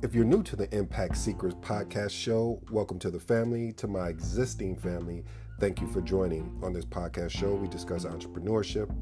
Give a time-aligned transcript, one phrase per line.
[0.00, 3.72] If you're new to the Impact Seekers podcast show, welcome to the family.
[3.72, 5.24] To my existing family,
[5.58, 6.56] thank you for joining.
[6.62, 8.94] On this podcast show, we discuss entrepreneurship,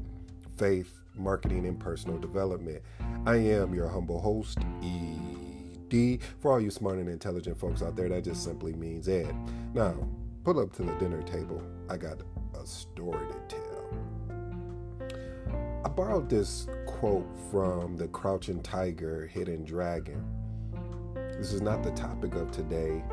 [0.57, 2.81] faith, marketing, and personal development.
[3.27, 6.19] I am your humble host, ED.
[6.39, 9.35] For all you smart and intelligent folks out there, that just simply means Ed.
[9.75, 9.95] Now,
[10.43, 11.61] pull up to the dinner table.
[11.91, 12.23] I got
[12.59, 13.63] a story to tell.
[15.85, 20.36] I borrowed this quote from the Crouching Tiger, Hidden Dragon.
[21.37, 23.03] This is not the topic of today,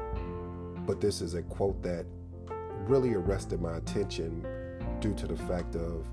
[0.86, 2.06] but this is a quote that
[2.86, 4.44] really arrested my attention
[5.00, 6.06] due to the fact of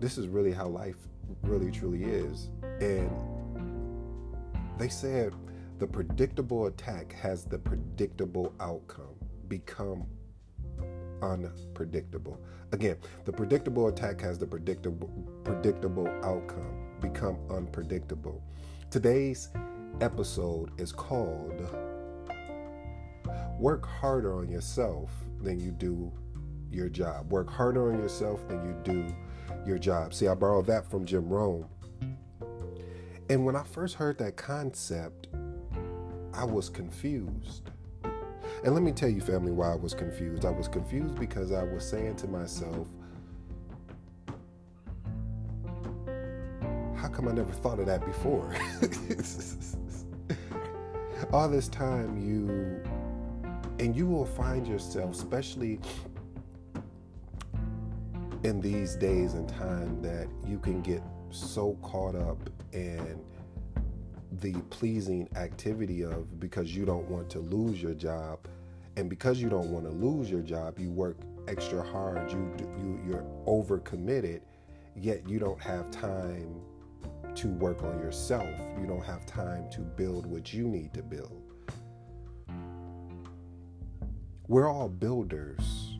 [0.00, 0.96] this is really how life
[1.42, 2.50] really truly is.
[2.80, 3.10] And
[4.76, 5.34] they said
[5.78, 9.14] the predictable attack has the predictable outcome.
[9.46, 10.04] Become
[11.22, 12.40] unpredictable.
[12.72, 15.08] Again, the predictable attack has the predictable
[15.44, 16.90] predictable outcome.
[17.00, 18.42] Become unpredictable.
[18.90, 19.50] Today's
[20.00, 21.68] episode is called
[23.58, 26.12] Work Harder on Yourself Than You Do
[26.70, 27.32] Your Job.
[27.32, 29.06] Work harder on yourself than you do
[29.66, 30.14] your job.
[30.14, 31.66] See, I borrowed that from Jim Rohn.
[33.28, 35.28] And when I first heard that concept,
[36.32, 37.70] I was confused.
[38.64, 40.44] And let me tell you, family, why I was confused.
[40.44, 42.88] I was confused because I was saying to myself,
[47.08, 48.54] how come I never thought of that before?
[51.32, 52.82] All this time, you,
[53.78, 55.80] and you will find yourself, especially
[58.44, 63.20] in these days and time, that you can get so caught up in
[64.40, 68.38] the pleasing activity of because you don't want to lose your job
[68.96, 71.16] and because you don't want to lose your job you work
[71.48, 74.40] extra hard you you you're overcommitted
[74.94, 76.60] yet you don't have time
[77.38, 78.48] to work on yourself
[78.80, 81.42] you don't have time to build what you need to build
[84.48, 85.98] we're all builders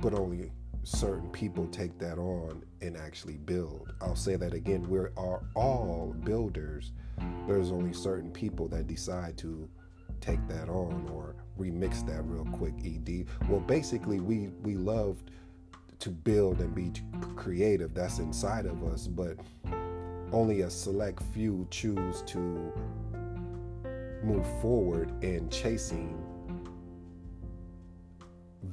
[0.00, 0.50] but only
[0.82, 3.92] certain people take that on and actually build.
[4.00, 4.88] I'll say that again.
[4.88, 6.92] We are all builders.
[7.46, 9.68] There's only certain people that decide to
[10.20, 12.74] take that on or remix that real quick.
[12.84, 13.26] Ed.
[13.48, 15.22] Well, basically, we we love
[16.02, 16.90] to build and be
[17.36, 17.94] creative.
[17.94, 19.36] That's inside of us, but
[20.32, 22.72] only a select few choose to
[24.24, 26.20] move forward in chasing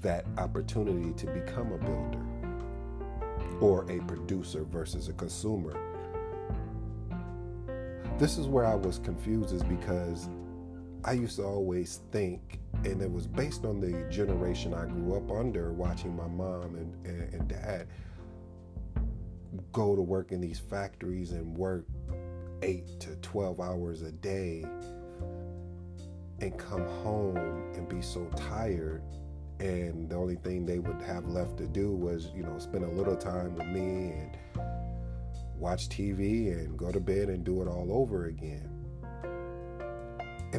[0.01, 2.25] that opportunity to become a builder
[3.62, 5.78] or a producer versus a consumer.
[8.18, 10.29] This is where I was confused, is because
[11.03, 15.31] I used to always think, and it was based on the generation I grew up
[15.31, 17.88] under, watching my mom and, and, and dad
[19.72, 21.85] go to work in these factories and work
[22.62, 24.66] eight to 12 hours a day
[26.41, 27.38] and come home
[27.75, 29.01] and be so tired
[29.59, 32.89] and the only thing they would have left to do was you know spend a
[32.89, 34.38] little time with me and
[35.57, 38.69] watch TV and go to bed and do it all over again.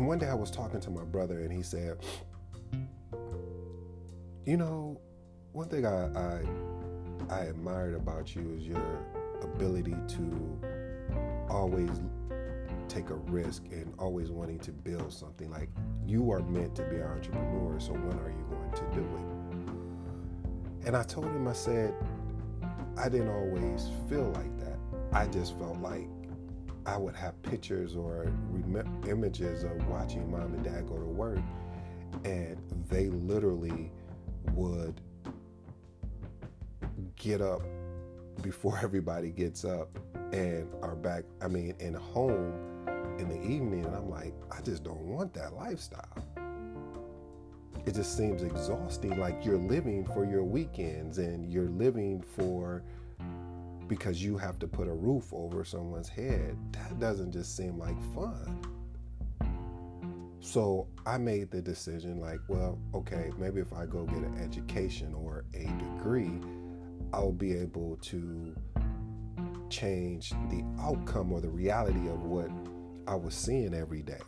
[0.01, 1.99] And one day I was talking to my brother and he said,
[4.47, 4.99] "You know,
[5.53, 6.41] one thing I I,
[7.29, 9.07] I admired about you is your
[9.43, 10.61] ability to
[11.51, 11.91] always
[12.89, 15.51] take a risk and always wanting to build something.
[15.51, 15.69] Like
[16.07, 19.07] you are meant to be an entrepreneur, so when are you going to do
[20.81, 20.87] it?
[20.87, 21.93] And I told him, I said,
[22.97, 24.79] I didn't always feel like that.
[25.13, 26.09] I just felt like
[26.87, 31.39] I would have pictures or rem- images of watching mom and dad go to work,
[32.25, 32.57] and
[32.89, 33.93] they literally
[34.55, 35.01] would
[37.17, 37.63] get up
[38.43, 39.89] before everybody gets up
[40.33, 42.55] and are back, I mean, in home
[43.19, 46.25] in the evening, and I'm like, I just don't want that lifestyle.
[47.87, 49.19] It just seems exhausting.
[49.19, 52.83] Like you're living for your weekends and you're living for
[53.91, 56.57] because you have to put a roof over someone's head.
[56.71, 58.61] That doesn't just seem like fun.
[60.39, 65.13] So I made the decision like, well, okay, maybe if I go get an education
[65.13, 66.31] or a degree,
[67.13, 68.55] I'll be able to
[69.71, 72.49] change the outcome or the reality of what
[73.09, 74.21] I was seeing every day.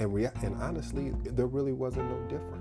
[0.00, 2.59] And, rea- and honestly, there really wasn't no difference.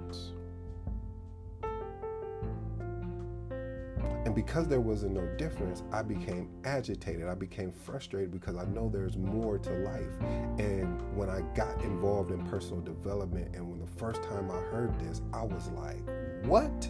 [4.25, 7.27] And because there wasn't no difference, I became agitated.
[7.27, 10.19] I became frustrated because I know there's more to life.
[10.59, 14.99] And when I got involved in personal development, and when the first time I heard
[14.99, 16.03] this, I was like,
[16.45, 16.89] what?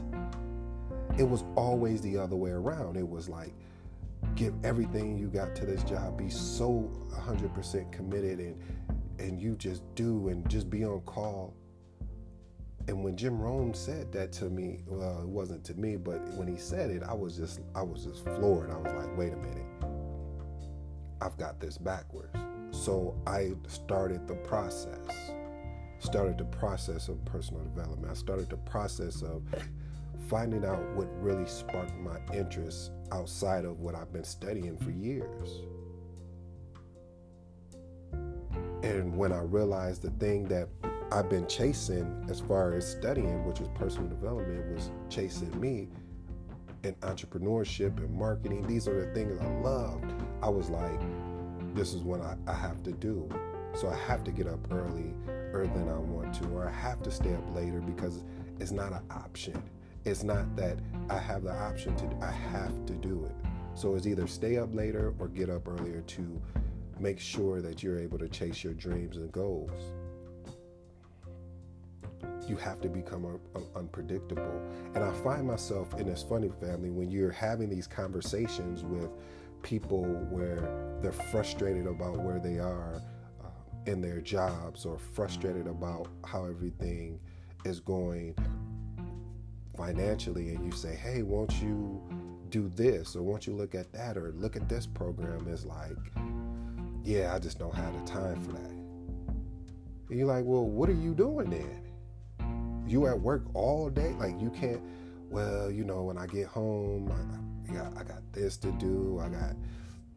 [1.18, 2.98] It was always the other way around.
[2.98, 3.54] It was like,
[4.36, 8.62] give everything you got to this job, be so 100% committed and
[9.20, 11.54] and you just do and just be on call.
[12.88, 16.48] And when Jim Rohn said that to me, well, it wasn't to me, but when
[16.48, 18.72] he said it, I was just I was just floored.
[18.72, 19.66] I was like, wait a minute.
[21.22, 22.36] I've got this backwards.
[22.72, 25.32] So I started the process.
[26.00, 28.10] Started the process of personal development.
[28.10, 29.44] I started the process of
[30.30, 35.62] finding out what really sparked my interest outside of what I've been studying for years.
[38.84, 40.70] And when I realized the thing that
[41.12, 45.88] I've been chasing as far as studying, which is personal development, was chasing me
[46.84, 48.68] and entrepreneurship and marketing.
[48.68, 50.14] These are the things I loved.
[50.44, 51.02] I was like,
[51.74, 53.28] this is what I, I have to do.
[53.74, 55.16] So I have to get up early,
[55.52, 58.24] earlier than I want to, or I have to stay up later because
[58.60, 59.62] it's not an option.
[60.06, 60.78] It's not that
[61.10, 63.36] I have the option to, I have to do it.
[63.74, 66.42] So it's either stay up later or get up earlier to
[67.00, 69.72] make sure that you're able to chase your dreams and goals.
[72.50, 74.62] You have to become un- un- unpredictable.
[74.96, 79.10] And I find myself in this funny family when you're having these conversations with
[79.62, 83.02] people where they're frustrated about where they are
[83.42, 83.48] uh,
[83.86, 87.20] in their jobs or frustrated about how everything
[87.66, 88.36] is going
[89.76, 92.02] financially and you say hey won't you
[92.50, 95.48] do this or won't you look at that or look at this program?
[95.48, 95.98] Is like
[97.04, 98.72] yeah i just don't have the time for that.
[100.10, 101.89] And you're like well what are you doing then
[102.90, 104.82] you at work all day like you can't
[105.30, 109.20] well you know when i get home I, got I got this to do.
[109.24, 109.56] I got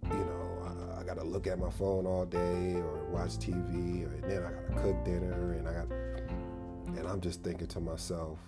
[0.04, 4.06] you know I, I got to look at my phone all day or watch TV,
[4.06, 5.88] or, and then I got to cook dinner, and I got
[6.98, 8.38] and I'm just thinking to myself,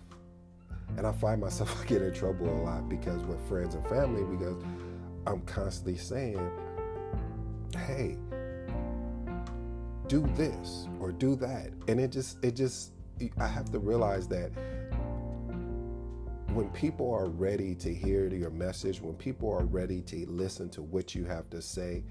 [0.97, 4.25] and I find myself I get in trouble a lot because with friends and family
[4.37, 4.62] because
[5.26, 6.50] I'm constantly saying,
[7.87, 8.17] hey.
[10.06, 12.93] Do this or do that, and it just it just
[13.38, 14.50] I have to realize that
[16.52, 20.82] when people are ready to hear your message, when people are ready to listen to
[20.82, 22.05] what you have to say,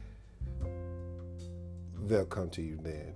[2.05, 3.13] they'll come to you then.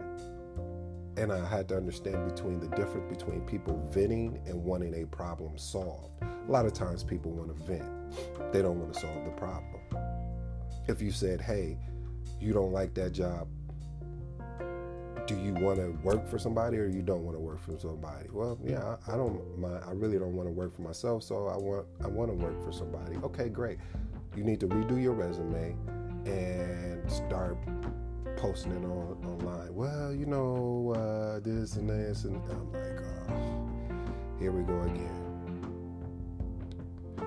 [1.18, 5.58] And I had to understand between the difference between people venting and wanting a problem
[5.58, 6.22] solved.
[6.22, 9.82] A lot of times people want to vent, they don't want to solve the problem.
[10.88, 11.78] If you said, hey,
[12.40, 13.48] you don't like that job,
[15.28, 18.30] do you want to work for somebody or you don't want to work for somebody?
[18.32, 19.84] Well, yeah, I, I don't mind.
[19.86, 22.64] I really don't want to work for myself, so I want I want to work
[22.64, 23.18] for somebody.
[23.18, 23.78] Okay, great.
[24.36, 25.76] You need to redo your resume
[26.26, 27.58] and start
[28.38, 29.76] posting it on online.
[29.76, 33.70] Well, you know uh, this and this, and I'm like, oh,
[34.40, 35.24] here we go again.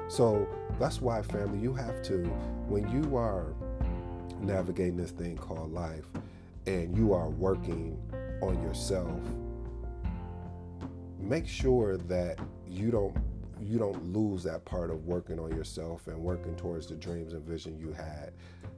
[0.08, 0.48] So
[0.78, 2.24] that's why, family, you have to
[2.66, 3.54] when you are
[4.40, 6.06] navigating this thing called life
[6.70, 7.98] and you are working
[8.40, 9.20] on yourself,
[11.18, 13.16] make sure that you don't
[13.60, 17.42] you don't lose that part of working on yourself and working towards the dreams and
[17.44, 18.32] vision you had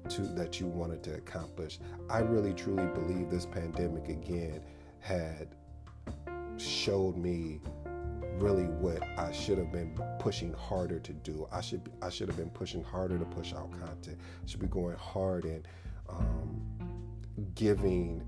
[0.09, 1.79] to that you wanted to accomplish.
[2.11, 4.63] I really truly believe this pandemic again
[4.99, 5.55] had
[6.57, 7.61] showed me
[8.39, 11.47] really what I should have been pushing harder to do.
[11.53, 14.19] I should I should have been pushing harder to push out content.
[14.47, 15.69] Should be going hard and
[16.09, 16.92] um,
[17.55, 18.23] giving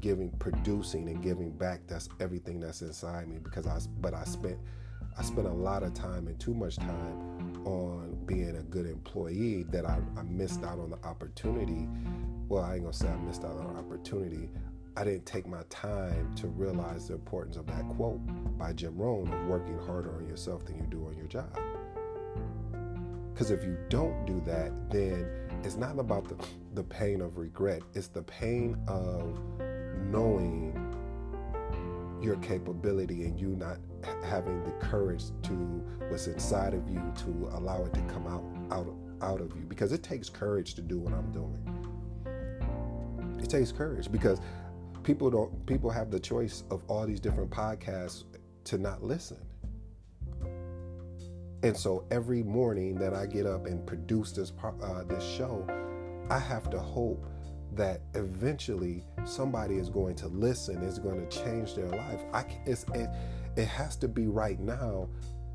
[0.00, 4.58] giving producing and giving back that's everything that's inside me because i but i spent
[5.18, 9.64] i spent a lot of time and too much time on being a good employee
[9.70, 11.88] that i, I missed out on the opportunity.
[12.48, 14.50] Well i ain't gonna say i missed out on opportunity.
[14.96, 18.20] I didn't take my time to realize the importance of that quote
[18.58, 21.58] by jim rohn of working harder on yourself than you do on your job
[23.34, 26.36] because if you don't do that then it's not about the,
[26.74, 29.40] the pain of regret, it's the pain of
[30.10, 30.72] knowing
[32.20, 33.78] your capability and you not
[34.22, 35.52] having the courage to
[36.08, 39.92] what's inside of you to allow it to come out out out of you because
[39.92, 41.58] it takes courage to do what I'm doing.
[43.42, 44.40] It takes courage because
[45.02, 48.24] people don't people have the choice of all these different podcasts
[48.64, 49.38] to not listen.
[51.64, 55.66] And so every morning that I get up and produce this uh, this show,
[56.28, 57.24] I have to hope
[57.72, 62.20] that eventually somebody is going to listen, is going to change their life.
[62.34, 63.08] I it's, it,
[63.56, 65.08] it has to be right now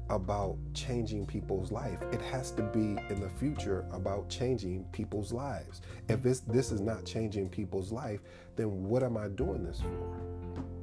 [0.10, 2.02] about changing people's life.
[2.12, 5.82] It has to be in the future about changing people's lives.
[6.08, 8.22] If this this is not changing people's life,
[8.56, 10.79] then what am I doing this for?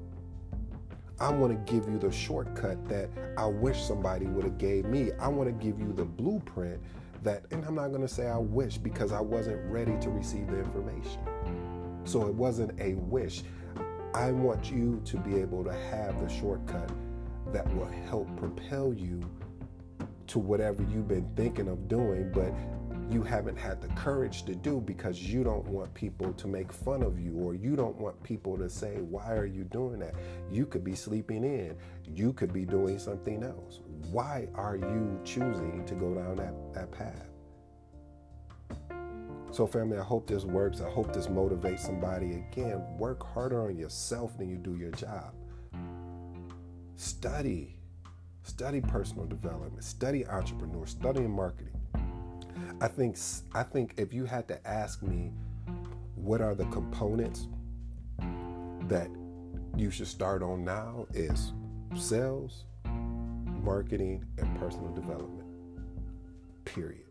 [1.18, 3.08] I want to give you the shortcut that
[3.38, 5.12] I wish somebody would have gave me.
[5.18, 6.78] I want to give you the blueprint
[7.22, 10.46] that, and I'm not going to say I wish because I wasn't ready to receive
[10.48, 11.20] the information.
[12.04, 13.42] So it wasn't a wish.
[14.12, 16.90] I want you to be able to have the shortcut
[17.52, 19.22] that will help propel you
[20.26, 22.52] to whatever you've been thinking of doing, but
[23.10, 27.02] you haven't had the courage to do because you don't want people to make fun
[27.02, 30.14] of you or you don't want people to say, Why are you doing that?
[30.50, 33.80] You could be sleeping in, you could be doing something else.
[34.10, 37.26] Why are you choosing to go down that, that path?
[39.52, 40.80] So, family, I hope this works.
[40.80, 42.32] I hope this motivates somebody.
[42.52, 45.32] Again, work harder on yourself than you do your job.
[46.96, 47.76] Study.
[48.42, 49.82] Study personal development.
[49.82, 50.86] Study entrepreneur.
[50.86, 51.72] Study marketing.
[52.78, 53.16] I think
[53.54, 55.32] I think if you had to ask me
[56.14, 57.48] what are the components
[58.82, 59.08] that
[59.76, 61.52] you should start on now is
[61.94, 62.64] sales,
[63.62, 65.48] marketing, and personal development.
[66.64, 67.02] Period.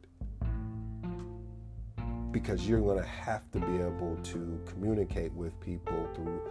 [2.31, 6.41] Because you're going to have to be able to communicate with people through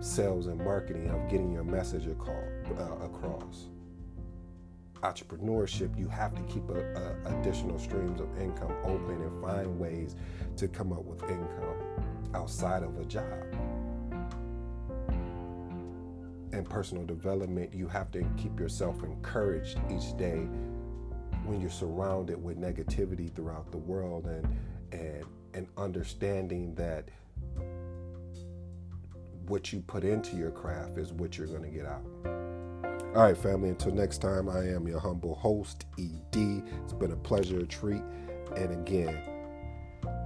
[0.00, 3.68] sales and marketing of getting your message uh, across
[5.02, 10.16] entrepreneurship, you have to keep a, a additional streams of income open and find ways
[10.56, 11.76] to come up with income
[12.34, 13.24] outside of a job.
[16.52, 20.48] And personal development, you have to keep yourself encouraged each day
[21.44, 24.46] when you're surrounded with negativity throughout the world and
[24.92, 27.08] and and understanding that
[29.46, 32.04] what you put into your craft is what you're going to get out.
[33.12, 36.62] All right, family, until next time, I am your humble host, ED.
[36.84, 38.04] It's been a pleasure, a treat.
[38.54, 39.20] And again,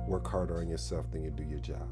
[0.07, 1.88] work harder on yourself than you do your job.